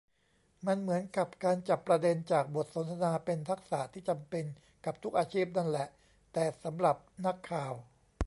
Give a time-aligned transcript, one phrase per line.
[0.67, 4.45] มันเหมือนกับ การจับประเด็นจากบทสนทนาเป็นทักษะที่จำเป็น
[4.85, 5.87] กับทุกอาชีพนั่นแหละ
[6.33, 7.73] แต่สำหรับนักข่าว